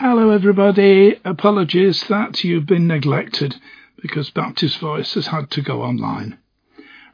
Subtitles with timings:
[0.00, 1.20] Hello, everybody.
[1.26, 3.56] Apologies that you've been neglected
[4.00, 6.38] because Baptist Voice has had to go online.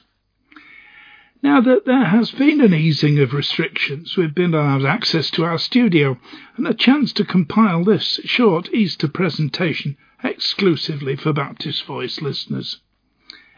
[1.43, 5.59] Now that there has been an easing of restrictions, we've been allowed access to our
[5.59, 6.17] studio
[6.55, 12.81] and a chance to compile this short Easter presentation exclusively for Baptist Voice listeners.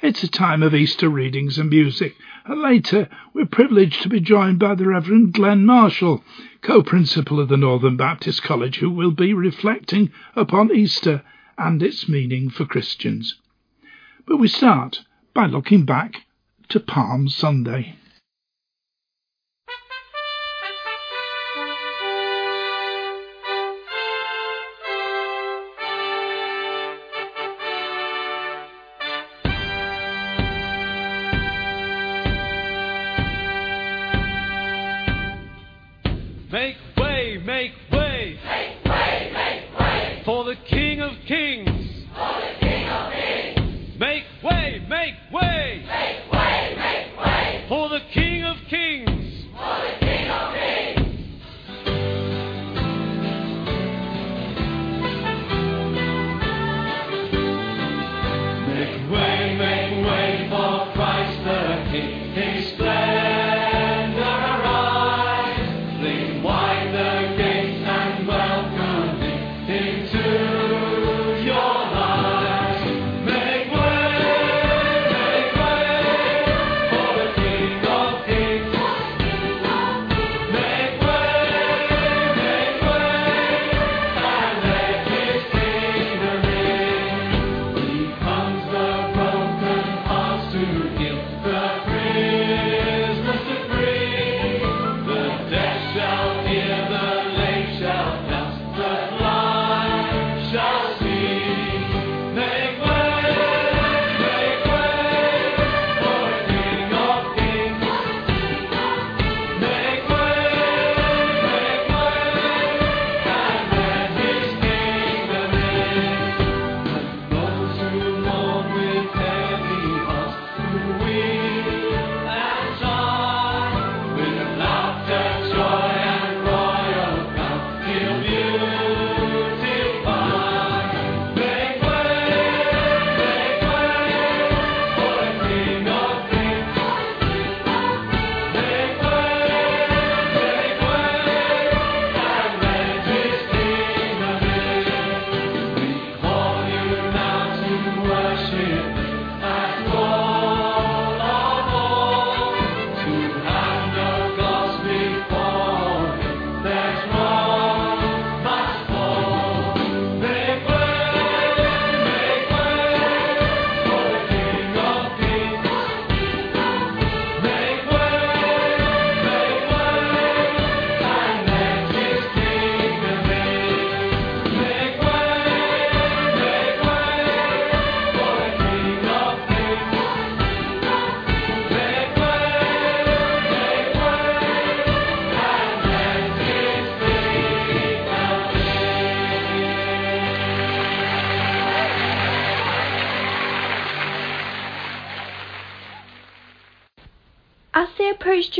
[0.02, 4.60] It's a time of Easter readings and music, and later we're privileged to be joined
[4.60, 6.22] by the Reverend Glenn Marshall,
[6.62, 11.24] co-principal of the Northern Baptist College, who will be reflecting upon Easter
[11.58, 13.36] and its meaning for Christians.
[14.28, 16.26] But we start by looking back
[16.70, 17.96] to Palm Sunday.
[36.52, 38.40] Make way, make way.
[38.44, 40.22] Make way, make way.
[40.24, 41.49] For the King of Kings.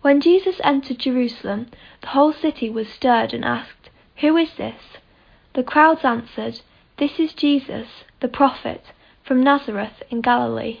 [0.00, 1.70] When Jesus entered Jerusalem,
[2.02, 4.82] the whole city was stirred and asked, Who is this?
[5.54, 6.60] The crowds answered,
[6.98, 8.92] This is Jesus, the prophet,
[9.24, 10.80] from Nazareth in Galilee.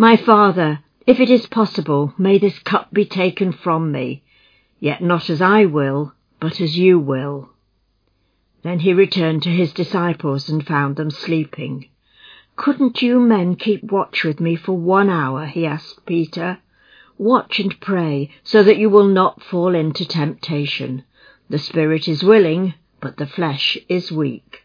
[0.00, 4.22] My Father, if it is possible, may this cup be taken from me,
[4.78, 7.50] yet not as I will, but as you will.
[8.62, 11.90] Then he returned to his disciples and found them sleeping.
[12.56, 15.44] Couldn't you men keep watch with me for one hour?
[15.44, 16.60] he asked Peter.
[17.18, 21.04] Watch and pray, so that you will not fall into temptation.
[21.50, 24.64] The spirit is willing, but the flesh is weak.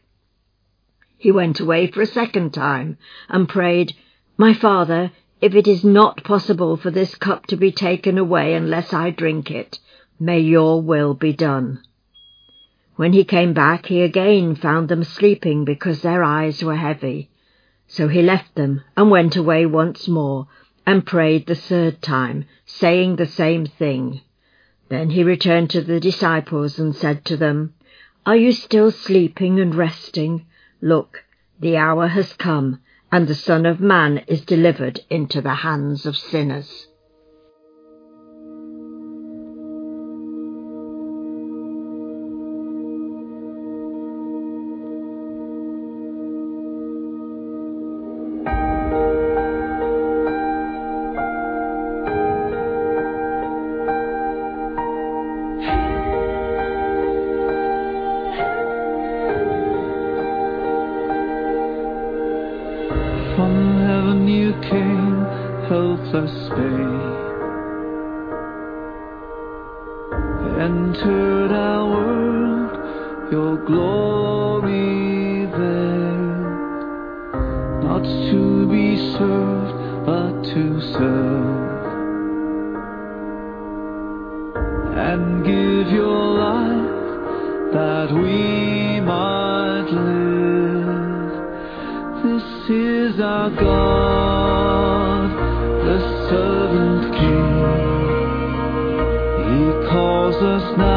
[1.18, 2.98] He went away for a second time
[3.28, 3.98] and prayed,
[4.38, 5.12] My Father,
[5.42, 9.52] if it is not possible for this cup to be taken away unless I drink
[9.52, 9.80] it,
[10.20, 11.82] may your will be done.
[12.96, 17.30] When he came back, he again found them sleeping because their eyes were heavy.
[17.88, 20.48] So he left them and went away once more
[20.88, 24.22] and prayed the third time, saying the same thing.
[24.88, 27.74] Then he returned to the disciples and said to them,
[28.26, 30.46] Are you still sleeping and resting?
[30.82, 31.26] Look,
[31.60, 32.80] the hour has come,
[33.12, 36.88] and the Son of Man is delivered into the hands of sinners.
[64.36, 65.24] You came,
[65.70, 67.26] helpless babe.
[70.60, 76.18] Entered our world, your glory there.
[77.84, 81.66] Not to be served, but to serve.
[84.98, 90.36] And give your life that we might live.
[92.24, 94.15] This is our God,
[100.42, 100.95] us now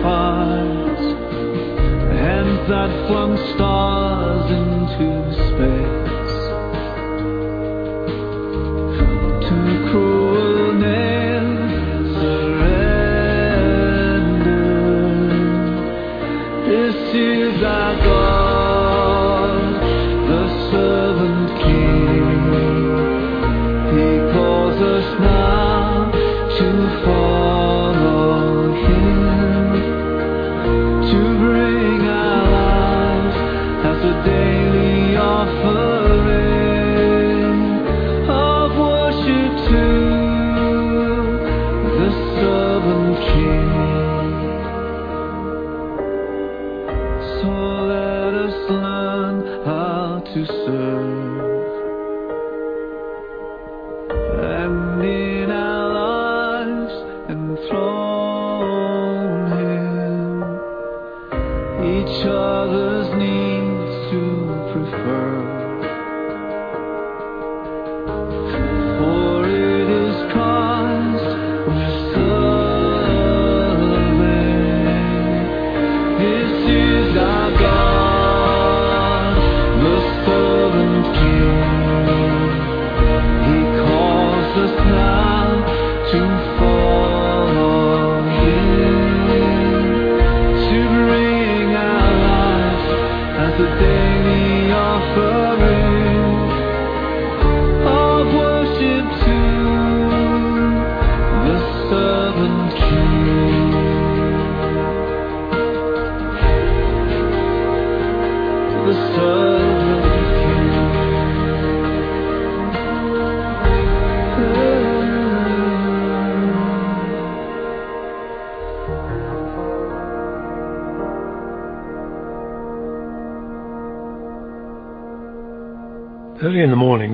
[2.19, 5.30] hands that flung stars into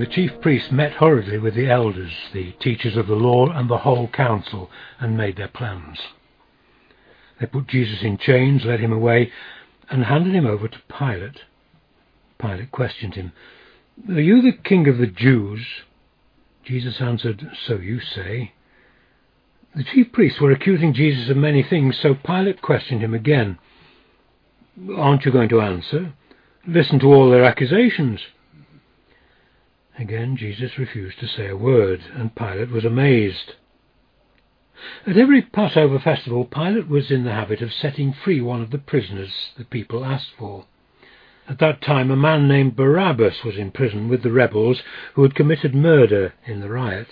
[0.06, 3.78] the chief priests met hurriedly with the elders, the teachers of the law, and the
[3.78, 4.70] whole council,
[5.00, 5.98] and made their plans.
[7.40, 9.32] They put Jesus in chains, led him away,
[9.90, 11.40] and handed him over to Pilate.
[12.38, 13.32] Pilate questioned him,
[14.08, 15.66] Are you the king of the Jews?
[16.64, 18.52] Jesus answered, So you say.
[19.75, 23.58] The chief priests were accusing Jesus of many things, so Pilate questioned him again.
[24.96, 26.12] Aren't you going to answer?
[26.66, 28.20] Listen to all their accusations.
[29.98, 33.54] Again Jesus refused to say a word, and Pilate was amazed.
[35.06, 38.78] At every Passover festival, Pilate was in the habit of setting free one of the
[38.78, 40.66] prisoners the people asked for.
[41.48, 44.82] At that time, a man named Barabbas was in prison with the rebels
[45.14, 47.08] who had committed murder in the riot.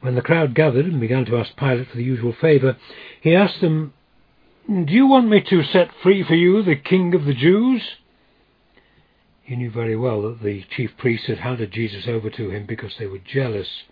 [0.00, 2.78] When the crowd gathered and began to ask Pilate for the usual favour,
[3.20, 3.92] he asked them,
[4.66, 7.82] Do you want me to set free for you the king of the Jews?
[9.42, 12.96] He knew very well that the chief priests had handed Jesus over to him because
[12.98, 13.84] they were jealous.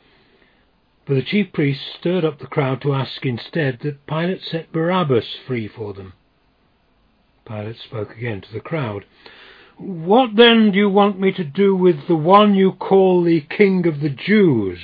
[1.06, 5.36] But the chief priests stirred up the crowd to ask instead that Pilate set Barabbas
[5.46, 6.12] free for them.
[7.46, 9.06] Pilate spoke again to the crowd.
[9.78, 13.86] What then do you want me to do with the one you call the King
[13.86, 14.80] of the Jews?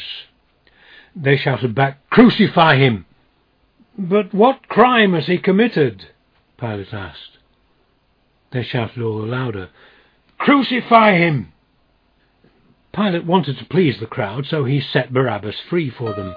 [1.14, 3.06] They shouted back, Crucify him!
[3.98, 6.06] But what crime has he committed?
[6.58, 7.38] Pilate asked.
[8.50, 9.70] They shouted all the louder,
[10.38, 11.52] Crucify him!
[12.94, 16.32] Pilate wanted to please the crowd, so he set Barabbas free for them.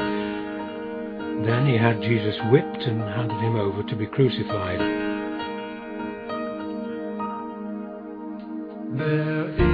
[1.45, 4.79] Then he had Jesus whipped and handed him over to be crucified.
[8.97, 9.66] There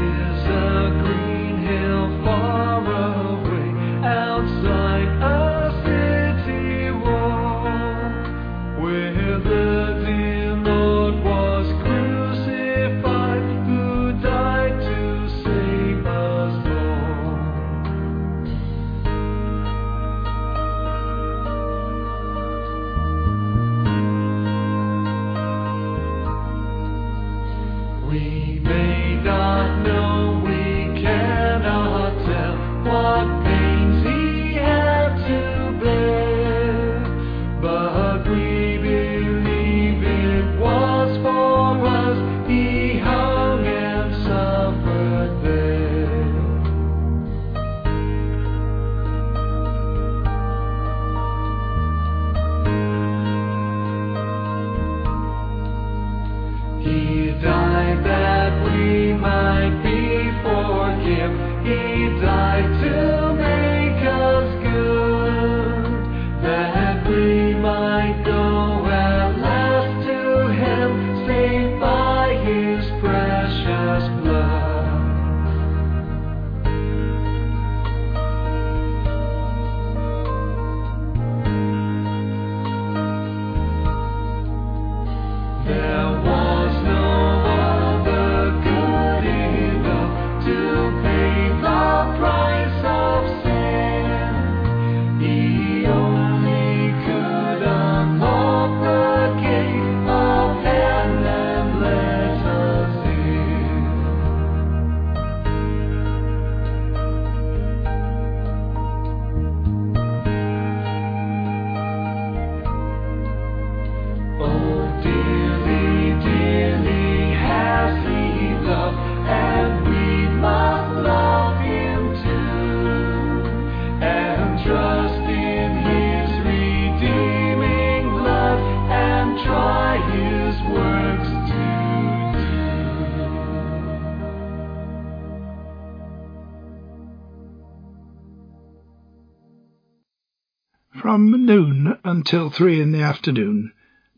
[142.24, 143.74] until three in the afternoon,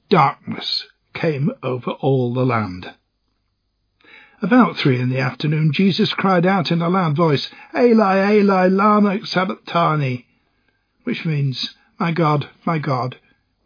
[0.09, 2.93] darkness came over all the land.
[4.43, 9.25] About three in the afternoon, Jesus cried out in a loud voice, Eli, Eli, lama
[9.25, 10.27] sabachthani,
[11.03, 13.17] which means, My God, my God,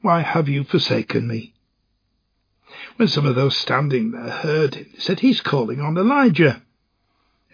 [0.02, 1.54] why have you forsaken me?
[2.96, 6.62] When some of those standing there heard him, they said, He's calling on Elijah.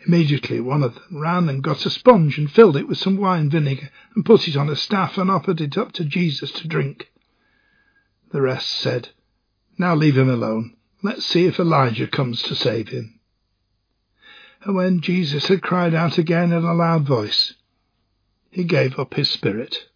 [0.05, 3.49] Immediately one of them ran and got a sponge and filled it with some wine
[3.49, 7.11] vinegar and put it on a staff and offered it up to Jesus to drink.
[8.31, 9.09] The rest said,
[9.77, 10.75] Now leave him alone.
[11.01, 13.19] Let's see if Elijah comes to save him.
[14.63, 17.53] And when Jesus had cried out again in a loud voice,
[18.51, 19.89] he gave up his spirit.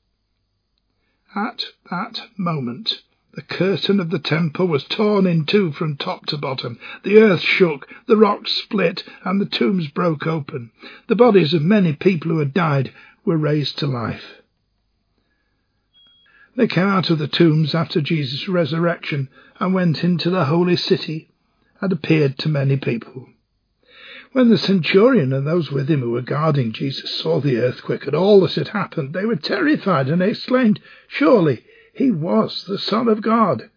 [1.35, 3.03] At that moment,
[3.39, 6.77] the curtain of the temple was torn in two from top to bottom.
[7.03, 10.71] The earth shook, the rocks split, and the tombs broke open.
[11.07, 12.91] The bodies of many people who had died
[13.23, 14.41] were raised to life.
[16.57, 21.29] They came out of the tombs after Jesus' resurrection and went into the holy city
[21.79, 23.29] and appeared to many people.
[24.33, 28.15] When the centurion and those with him who were guarding Jesus saw the earthquake and
[28.15, 31.63] all that had happened, they were terrified and exclaimed, Surely
[31.99, 33.69] he was the Son of God.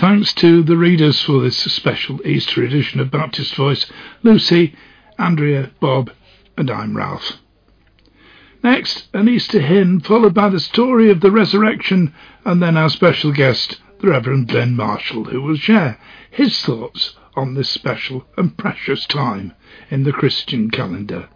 [0.00, 3.86] Thanks to the readers for this special Easter edition of Baptist Voice
[4.24, 4.74] Lucy,
[5.18, 6.10] Andrea, Bob,
[6.56, 7.38] and I'm Ralph.
[8.62, 12.12] Next, an Easter hymn followed by the story of the resurrection,
[12.44, 17.54] and then our special guest, the Reverend Glenn Marshall, who will share his thoughts on
[17.54, 19.52] this special and precious time
[19.90, 21.28] in the Christian calendar.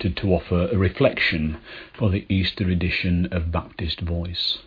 [0.00, 1.58] To offer a reflection
[1.92, 4.58] for the Easter edition of Baptist Voice.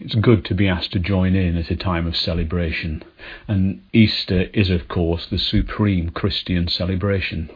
[0.00, 3.04] It's good to be asked to join in at a time of celebration,
[3.46, 7.50] and Easter is, of course, the supreme Christian celebration.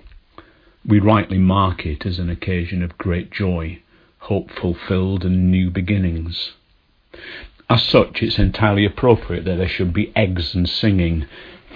[0.86, 3.80] We rightly mark it as an occasion of great joy,
[4.18, 6.52] hope fulfilled, and new beginnings.
[7.68, 11.26] As such, it's entirely appropriate that there should be eggs and singing,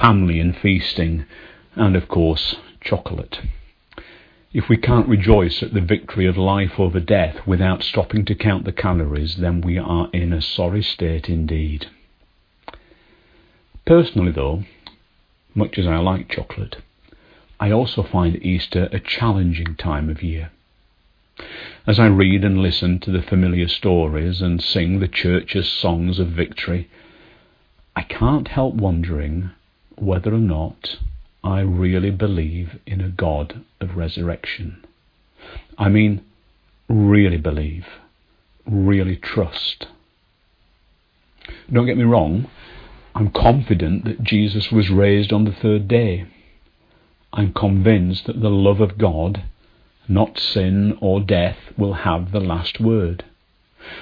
[0.00, 1.24] family and feasting,
[1.74, 3.40] and, of course, chocolate.
[4.54, 8.64] If we can't rejoice at the victory of life over death without stopping to count
[8.64, 11.86] the calories, then we are in a sorry state indeed.
[13.86, 14.64] Personally, though,
[15.54, 16.82] much as I like chocolate,
[17.58, 20.50] I also find Easter a challenging time of year.
[21.86, 26.28] As I read and listen to the familiar stories and sing the church's songs of
[26.28, 26.90] victory,
[27.96, 29.50] I can't help wondering
[29.96, 30.98] whether or not
[31.44, 34.84] I really believe in a God of resurrection.
[35.76, 36.24] I mean,
[36.88, 37.86] really believe,
[38.64, 39.86] really trust.
[41.72, 42.48] Don't get me wrong,
[43.14, 46.26] I'm confident that Jesus was raised on the third day.
[47.32, 49.42] I'm convinced that the love of God,
[50.06, 53.24] not sin or death, will have the last word.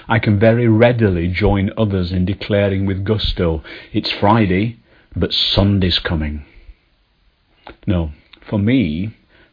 [0.06, 4.78] I can very readily join others in declaring with gusto, it's Friday,
[5.16, 6.44] but Sunday's coming.
[7.86, 9.10] No, for me,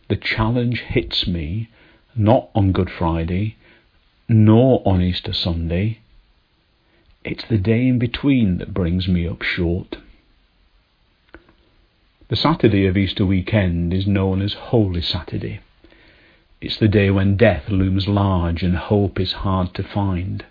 [0.10, 1.69] the challenge hits me
[2.15, 3.56] not on Good Friday,
[4.27, 5.99] nor on Easter Sunday.
[7.23, 9.97] It's the day in between that brings me up short.
[12.30, 15.62] The Saturday of Easter weekend is known as Holy Saturday.
[16.60, 20.43] It's the day when death looms large and hope is hard to find.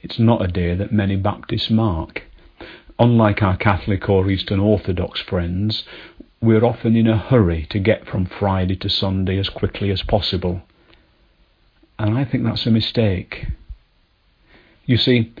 [0.00, 2.22] It's not a day that many Baptists mark.
[2.98, 5.84] Unlike our Catholic or Eastern Orthodox friends,
[6.40, 10.62] we're often in a hurry to get from Friday to Sunday as quickly as possible.
[11.98, 13.46] And I think that's a mistake.
[14.86, 15.32] You see,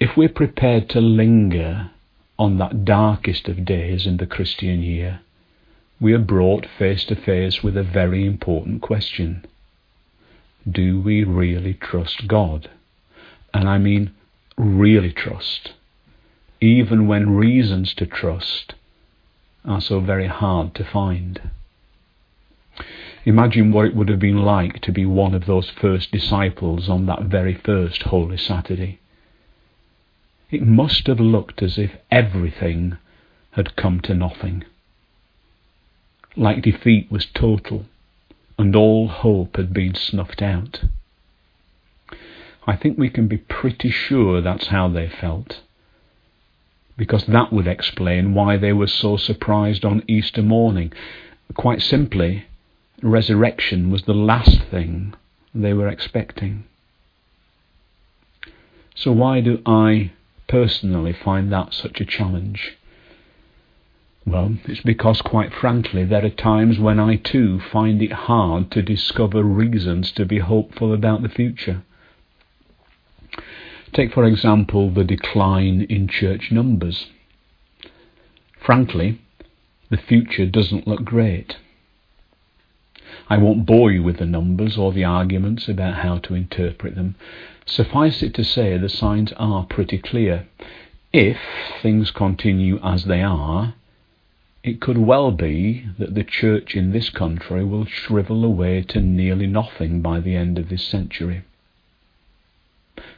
[0.00, 1.90] if we're prepared to linger
[2.38, 5.20] on that darkest of days in the Christian year,
[6.00, 9.46] we are brought face to face with a very important question.
[10.68, 12.68] Do we really trust God?
[13.54, 14.12] And I mean
[14.56, 15.72] really trust,
[16.60, 18.74] even when reasons to trust
[19.64, 21.50] are so very hard to find.
[23.24, 27.06] Imagine what it would have been like to be one of those first disciples on
[27.06, 28.98] that very first Holy Saturday.
[30.50, 32.96] It must have looked as if everything
[33.52, 34.64] had come to nothing,
[36.36, 37.84] like defeat was total
[38.58, 40.84] and all hope had been snuffed out.
[42.66, 45.60] I think we can be pretty sure that's how they felt
[46.96, 50.92] because that would explain why they were so surprised on Easter morning.
[51.54, 52.46] Quite simply,
[53.02, 55.14] resurrection was the last thing
[55.54, 56.64] they were expecting.
[58.94, 60.12] So, why do I
[60.48, 62.76] personally find that such a challenge?
[64.24, 68.82] Well, it's because, quite frankly, there are times when I too find it hard to
[68.82, 71.82] discover reasons to be hopeful about the future.
[73.92, 77.08] Take, for example, the decline in church numbers.
[78.58, 79.20] Frankly,
[79.90, 81.56] the future doesn't look great.
[83.28, 87.16] I won't bore you with the numbers or the arguments about how to interpret them.
[87.66, 90.46] Suffice it to say, the signs are pretty clear.
[91.12, 91.38] If
[91.82, 93.74] things continue as they are,
[94.64, 99.46] it could well be that the church in this country will shrivel away to nearly
[99.46, 101.42] nothing by the end of this century.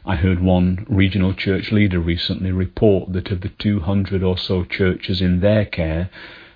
[0.06, 5.20] I heard one regional church leader recently report that of the 200 or so churches
[5.20, 6.10] in their care,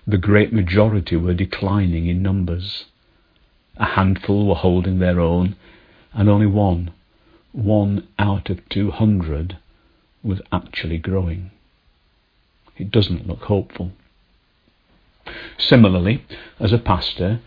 [0.07, 2.85] the great majority were declining in numbers.
[3.77, 5.57] A handful were holding their own,
[6.13, 6.93] and only one,
[7.53, 9.57] one out of 200,
[10.23, 11.51] was actually growing.
[12.77, 13.93] It doesn't look hopeful.
[15.59, 16.23] Similarly,
[16.61, 17.41] as a pastor,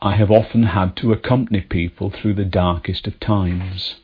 [0.00, 3.96] I have often had to accompany people through the darkest of times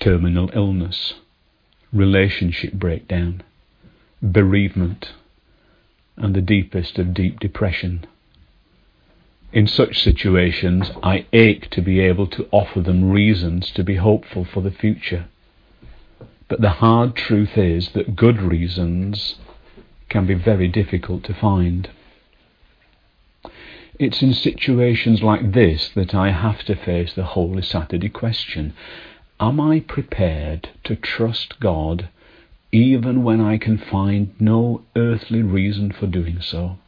[0.00, 1.14] terminal illness,
[1.92, 3.42] relationship breakdown,
[4.22, 5.12] bereavement,
[6.16, 8.06] and the deepest of deep depression.
[9.52, 14.44] In such situations, I ache to be able to offer them reasons to be hopeful
[14.44, 15.26] for the future.
[16.48, 19.36] But the hard truth is that good reasons
[20.08, 21.88] can be very difficult to find.
[23.98, 28.74] It's in situations like this that I have to face the Holy Saturday question
[29.38, 32.08] Am I prepared to trust God
[32.72, 36.78] even when I can find no earthly reason for doing so?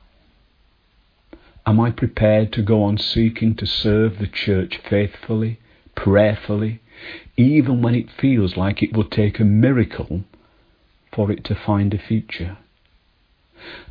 [1.66, 5.58] Am I prepared to go on seeking to serve the church faithfully,
[5.94, 6.80] prayerfully,
[7.36, 10.24] even when it feels like it will take a miracle
[11.12, 12.56] for it to find a future?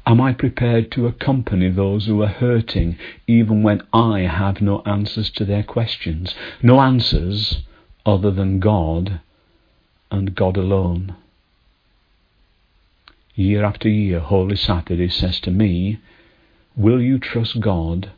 [0.08, 5.30] Am I prepared to accompany those who are hurting even when I have no answers
[5.32, 6.34] to their questions?
[6.64, 7.62] No answers
[8.08, 9.20] other than God
[10.10, 11.16] and God alone.
[13.36, 16.00] Year after year, Holy Saturday says to me,
[16.76, 18.12] Will you trust God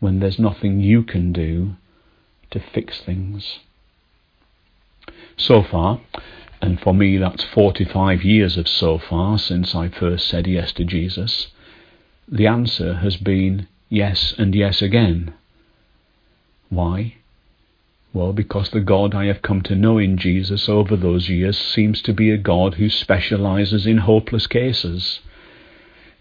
[0.00, 1.76] when there's nothing you can do
[2.50, 3.60] to fix things?
[5.36, 6.00] So far,
[6.62, 10.84] and for me, that's 45 years of so far since I first said yes to
[10.84, 11.48] Jesus.
[12.26, 15.34] The answer has been yes and yes again.
[16.70, 17.16] Why?
[18.12, 22.02] Well, because the God I have come to know in Jesus over those years seems
[22.02, 25.20] to be a God who specializes in hopeless cases,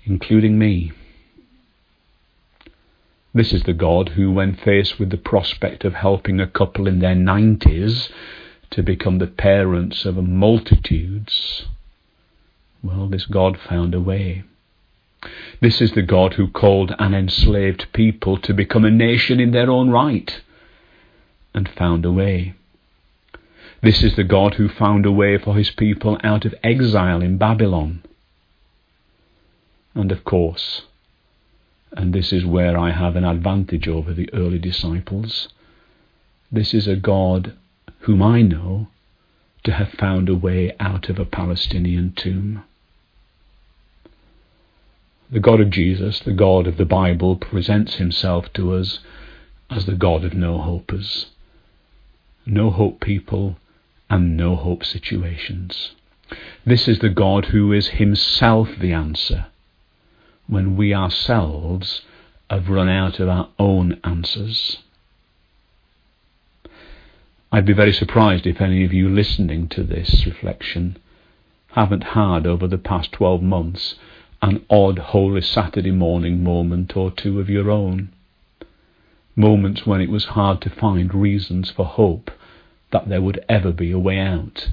[0.05, 0.91] including me.
[3.33, 6.99] This is the God who, when faced with the prospect of helping a couple in
[6.99, 8.11] their 90s,
[8.69, 11.65] to become the parents of multitudes,
[12.83, 14.43] well, this God found a way.
[15.59, 19.71] This is the God who called an enslaved people to become a nation in their
[19.71, 20.39] own right
[21.53, 22.53] and found a way.
[23.81, 27.37] This is the God who found a way for his people out of exile in
[27.37, 28.03] Babylon.
[29.95, 30.83] And of course,
[31.91, 35.49] and this is where I have an advantage over the early disciples,
[36.51, 37.55] this is a God
[38.01, 38.87] whom I know
[39.63, 42.63] to have found a way out of a Palestinian tomb.
[45.31, 48.99] The God of Jesus, the God of the Bible, presents himself to us
[49.69, 51.27] as the God of no hopers,
[52.45, 53.57] no hope people,
[54.09, 55.91] and no hope situations.
[56.65, 59.47] This is the God who is himself the answer
[60.47, 62.01] when we ourselves
[62.49, 64.77] have run out of our own answers.
[67.51, 70.97] I'd be very surprised if any of you listening to this reflection
[71.73, 73.95] haven't had over the past 12 months
[74.41, 78.09] an odd Holy Saturday morning moment or two of your own.
[79.39, 82.29] Moments when it was hard to find reasons for hope
[82.91, 84.67] that there would ever be a way out,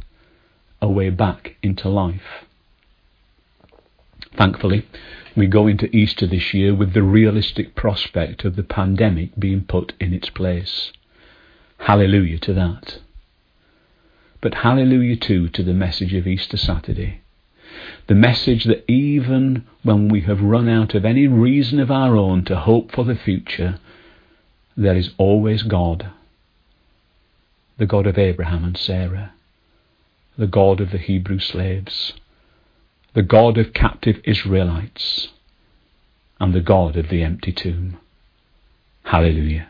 [0.82, 2.44] a way back into life.
[4.36, 4.84] Thankfully,
[5.36, 9.92] we go into Easter this year with the realistic prospect of the pandemic being put
[10.00, 10.90] in its place.
[11.78, 12.98] Hallelujah to that.
[14.40, 17.20] But hallelujah too to the message of Easter Saturday.
[18.08, 22.44] The message that even when we have run out of any reason of our own
[22.46, 23.78] to hope for the future,
[24.76, 26.10] there is always God.
[27.78, 29.32] The God of Abraham and Sarah,
[30.38, 32.12] the God of the Hebrew slaves,
[33.14, 35.28] the God of captive Israelites,
[36.38, 37.98] and the God of the empty tomb.
[39.04, 39.68] Hallelujah.